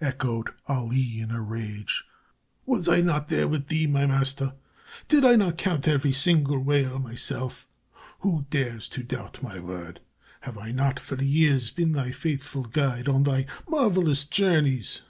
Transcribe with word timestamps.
echoed 0.00 0.48
Ali, 0.68 1.18
in 1.18 1.32
a 1.32 1.40
rage. 1.40 2.04
"Was 2.66 2.88
I 2.88 3.00
not 3.00 3.28
there 3.28 3.48
with 3.48 3.66
thee, 3.66 3.88
my 3.88 4.06
master? 4.06 4.54
Did 5.08 5.24
I 5.24 5.34
not 5.34 5.58
count 5.58 5.88
every 5.88 6.12
single 6.12 6.60
whale 6.60 7.00
myself? 7.00 7.66
Who 8.20 8.46
dares 8.48 8.86
to 8.90 9.02
doubt 9.02 9.42
my 9.42 9.58
word? 9.58 9.98
Have 10.42 10.56
I 10.56 10.70
not, 10.70 11.00
for 11.00 11.20
years, 11.20 11.72
been 11.72 11.90
thy 11.94 12.12
faithful 12.12 12.62
guide 12.66 13.08
on 13.08 13.24
thy 13.24 13.46
marvelous 13.68 14.24
journeys? 14.24 15.02